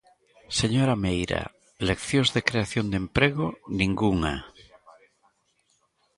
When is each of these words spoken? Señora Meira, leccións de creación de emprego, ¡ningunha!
Señora 0.59 0.95
Meira, 1.05 1.41
leccións 1.89 2.29
de 2.35 2.41
creación 2.49 2.85
de 2.89 2.97
emprego, 3.03 3.45
¡ningunha! 3.79 4.35